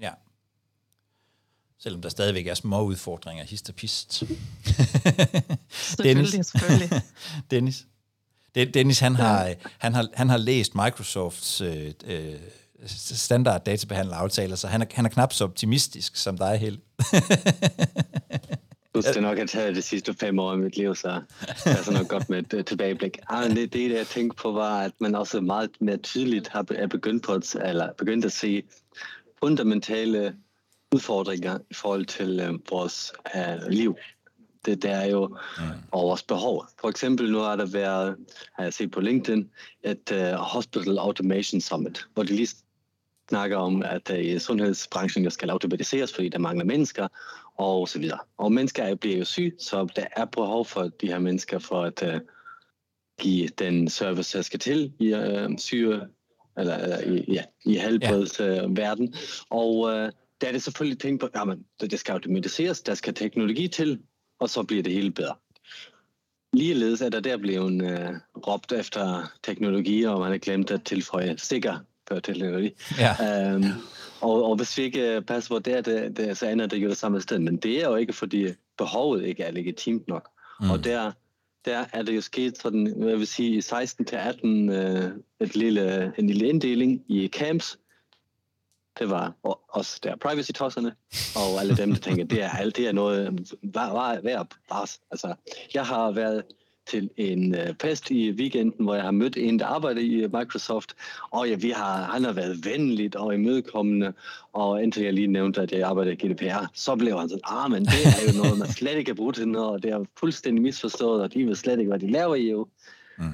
[0.00, 0.10] Ja.
[1.78, 4.12] Selvom der stadigvæk er små udfordringer, hist og pist.
[5.70, 6.46] selvfølgelig, Dennis.
[6.46, 7.02] selvfølgelig.
[7.50, 7.86] Dennis.
[8.54, 12.34] Dennis, han har, han har, han har læst Microsofts øh, øh,
[12.86, 16.78] standard databehandleraftaler, så han er, han er knap så optimistisk som dig, Held.
[18.94, 21.22] Du skal nok have taget de sidste fem år i mit liv, så
[21.64, 23.18] det er så nok godt med et tilbageblik.
[23.28, 26.86] Ah, det, det, jeg tænkte på, var, at man også meget mere tydeligt har er
[26.86, 28.62] begyndt, på at, eller begyndt at se
[29.40, 30.34] fundamentale
[30.94, 33.96] udfordringer i forhold til uh, vores uh, liv.
[34.64, 35.26] Det, det er jo
[35.58, 35.64] mm.
[35.90, 36.66] og vores behov.
[36.80, 38.16] For eksempel nu har der været,
[38.54, 39.50] har jeg set på LinkedIn,
[39.84, 42.48] et uh, Hospital Automation Summit, hvor de lige
[43.28, 47.08] snakker om, at uh, i sundhedsbranchen der skal automatiseres, fordi der mangler mennesker,
[47.56, 48.18] og så videre.
[48.38, 52.02] Og mennesker bliver jo syge, så der er behov for de her mennesker for at
[52.02, 52.20] uh,
[53.20, 56.00] give den service, der skal til i uh, syge,
[56.58, 59.08] eller i, ja, i helbredsverden.
[59.08, 59.14] Uh,
[59.50, 60.10] og uh,
[60.40, 61.26] der er det selvfølgelig tænkt på,
[61.80, 64.00] at det skal automatiseres, der skal teknologi til,
[64.40, 65.34] og så bliver det hele bedre.
[66.52, 71.38] Ligeledes er der der blevet uh, råbt efter teknologi, og man har glemt at tilføje
[71.38, 71.78] sikker
[72.22, 72.70] teknologi.
[72.98, 73.54] Ja.
[73.54, 73.64] Um,
[74.20, 76.96] og, og hvis vi ikke passer på det, det, det, så ender det jo det
[76.96, 77.38] samme sted.
[77.38, 80.28] Men det er jo ikke, fordi behovet ikke er legitimt nok.
[80.60, 80.70] Mm.
[80.70, 81.12] Og der,
[81.64, 84.76] der er det jo sket sådan, jeg vil sige, i 16 til 18 uh,
[85.40, 87.78] et lille, en lille inddeling i camps,
[88.98, 89.34] det var
[89.68, 90.92] os der privacy-tosserne,
[91.36, 95.00] og alle dem, der tænker, det er, alt, det er noget værd, værd bars.
[95.10, 95.34] Altså,
[95.74, 96.42] jeg har været
[96.88, 100.94] til en uh, fest i weekenden, hvor jeg har mødt en, der arbejder i Microsoft,
[101.30, 104.12] og ja, vi har, han har været venligt og imødekommende,
[104.52, 107.70] og indtil jeg lige nævnte, at jeg arbejder i GDPR, så blev han sådan, ah,
[107.70, 110.04] men det er jo noget, man slet ikke kan bruge til noget, og det er
[110.18, 112.66] fuldstændig misforstået, og de ved slet ikke, hvad de laver i EU.
[113.18, 113.24] Mm.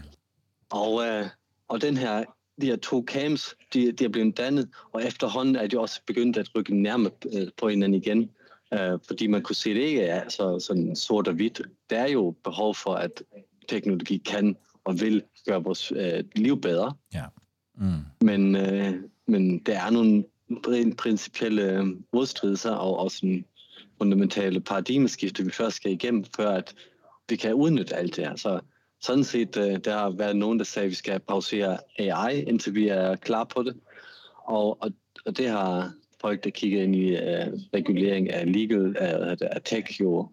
[0.71, 1.27] Og, uh,
[1.69, 2.25] og den her
[2.61, 6.37] de her to camps, de, de er blevet dannet, og efterhånden er de også begyndt
[6.37, 8.31] at rykke nærmere øh, på hinanden igen,
[8.75, 11.63] øh, fordi man kunne se, at det ikke er så, sådan sort og hvidt.
[11.91, 13.23] Der er jo behov for, at
[13.69, 16.95] teknologi kan og vil gøre vores øh, liv bedre.
[17.15, 17.25] Ja.
[17.77, 17.93] Mm.
[18.21, 18.95] Men, øh,
[19.27, 20.25] men der er nogle
[20.97, 23.45] principielle øh, modstridelser og også en
[23.99, 26.75] fundamentale paradigmeskifte, vi først skal igennem, før at
[27.29, 28.37] vi kan udnytte alt det her.
[28.37, 28.61] Så
[29.01, 32.75] sådan set, øh, der har været nogen, der sagde, at vi skal pausere AI, indtil
[32.75, 33.77] vi er klar på det.
[34.45, 34.91] Og, og,
[35.27, 35.93] og det har
[36.25, 40.29] folk, der kigger ind i uh, regulering af legal, af, af tech, jo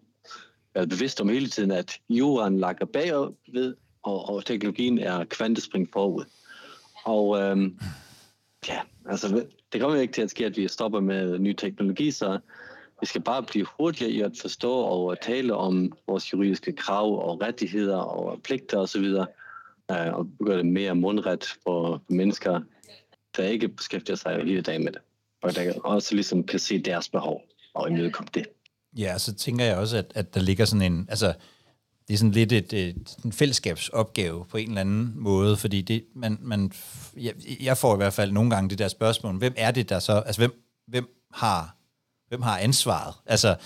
[0.74, 6.24] været bevidst om hele tiden, at jorden lakker bagved, og, og teknologien er kvantespring forud.
[7.04, 7.78] Og øhm,
[8.68, 12.38] ja, altså, det kommer ikke til at ske, at vi stopper med ny teknologi, så
[13.00, 17.42] vi skal bare blive hurtigere i at forstå og tale om vores juridiske krav og
[17.42, 19.04] rettigheder og pligter osv.,
[19.90, 22.60] øh, og gøre det mere mundret for mennesker,
[23.36, 25.00] der ikke beskæftiger sig hele dagen med det,
[25.42, 27.40] og der også ligesom kan se deres behov
[27.74, 28.46] og imødekomme det.
[28.98, 31.34] Ja, så tænker jeg også, at, at der ligger sådan en, altså,
[32.08, 36.04] det er sådan lidt et, et, en fællesskabsopgave på en eller anden måde, fordi det,
[36.14, 36.72] man, man,
[37.16, 39.98] jeg, jeg får i hvert fald nogle gange det der spørgsmål, hvem er det, der
[39.98, 41.76] så, altså hvem, hvem har
[42.32, 43.14] Hvem har ansvaret?
[43.26, 43.56] Altså,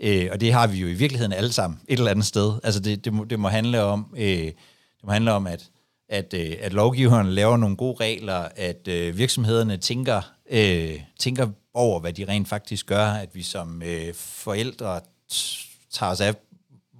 [0.00, 2.52] øh, og det har vi jo i virkeligheden alle sammen et eller andet sted.
[2.64, 5.70] Altså det, det, må, det må handle om, øh, det må handle om at,
[6.08, 12.00] at, øh, at lovgiverne laver nogle gode regler, at øh, virksomhederne tænker, øh, tænker over,
[12.00, 15.00] hvad de rent faktisk gør, at vi som øh, forældre
[15.90, 16.34] tager os af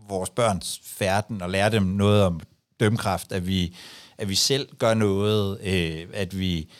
[0.08, 2.40] vores børns færden og lærer dem noget om
[2.80, 3.76] dømkraft, at vi,
[4.18, 6.70] at vi selv gør noget, øh, at vi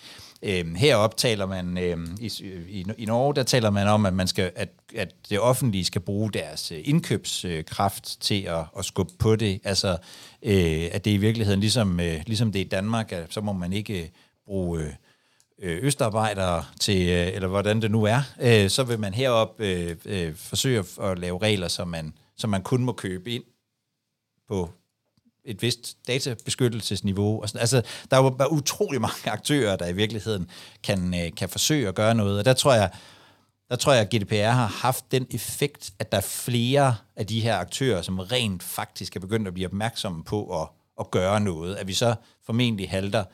[0.43, 2.33] Øh, heroppe taler man, øh, i,
[2.69, 6.01] i, i Norge, der taler man om, at, man skal, at, at det offentlige skal
[6.01, 9.61] bruge deres øh, indkøbskraft til at, at skubbe på det.
[9.64, 9.97] Altså,
[10.43, 13.73] øh, at det i virkeligheden, ligesom, øh, ligesom det i Danmark, at så må man
[13.73, 14.09] ikke øh,
[14.47, 14.81] bruge...
[14.81, 14.93] Øh,
[15.63, 19.97] Øh, østarbejdere til, øh, eller hvordan det nu er, øh, så vil man herop øh,
[20.05, 23.45] øh, forsøge at lave regler, som man, som man kun må købe ind
[24.49, 24.71] på
[25.45, 27.43] et vist databeskyttelsesniveau.
[27.43, 27.61] Og sådan.
[27.61, 30.51] Altså, der er jo utrolig mange aktører, der i virkeligheden
[30.83, 32.91] kan, øh, kan forsøge at gøre noget, og der tror jeg,
[33.71, 37.41] der tror jeg, at GDPR har haft den effekt, at der er flere af de
[37.41, 40.69] her aktører, som rent faktisk er begyndt at blive opmærksomme på at,
[41.01, 41.77] at gøre noget.
[41.77, 42.15] At vi så
[42.47, 43.25] formentlig halter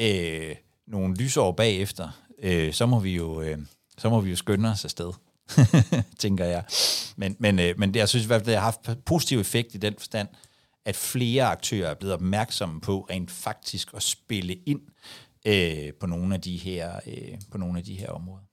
[0.00, 0.56] øh,
[0.90, 2.08] nogle lysår bagefter,
[2.42, 3.58] øh, så, må vi jo, øh,
[3.98, 5.12] så må vi jo skynde os afsted.
[6.18, 6.64] tænker jeg.
[7.16, 9.74] Men, men, øh, men det, jeg synes i hvert fald, det har haft positiv effekt
[9.74, 10.28] i den forstand,
[10.84, 14.80] at flere aktører er blevet opmærksomme på rent faktisk at spille ind
[15.46, 18.44] øh, på nogle af de her øh, på nogle af de her områder.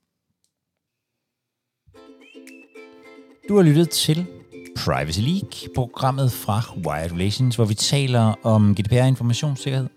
[3.48, 4.26] Du har lyttet til
[4.76, 9.88] Privacy League, programmet fra Wired Relations, hvor vi taler om GDPR informationssikkerhed.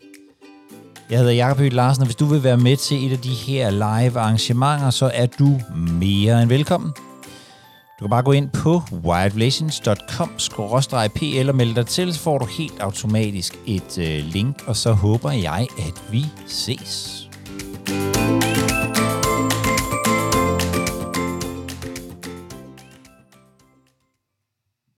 [1.11, 3.29] Jeg hedder Jakob Høgh Larsen, og hvis du vil være med til et af de
[3.29, 6.91] her live arrangementer, så er du mere end velkommen.
[7.99, 12.79] Du kan bare gå ind på wildrelations.com-pl og melde dig til, så får du helt
[12.79, 17.29] automatisk et øh, link, og så håber jeg, at vi ses.